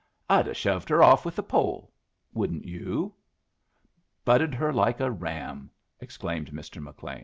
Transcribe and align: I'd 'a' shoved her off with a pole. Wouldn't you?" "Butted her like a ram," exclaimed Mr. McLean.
I'd 0.27 0.47
'a' 0.47 0.53
shoved 0.55 0.89
her 0.89 1.03
off 1.03 1.25
with 1.25 1.37
a 1.37 1.43
pole. 1.43 1.93
Wouldn't 2.33 2.65
you?" 2.65 3.13
"Butted 4.25 4.55
her 4.55 4.73
like 4.73 4.99
a 4.99 5.11
ram," 5.11 5.69
exclaimed 5.99 6.49
Mr. 6.49 6.81
McLean. 6.81 7.19